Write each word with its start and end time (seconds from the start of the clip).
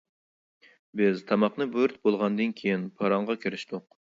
بىز 1.01 1.21
تاماقنى 1.31 1.67
بۇيرۇتۇپ 1.75 2.09
بولغاندىن 2.09 2.57
كېيىن 2.63 2.89
پاراڭغا 3.03 3.41
كىرىشتۇق. 3.45 3.89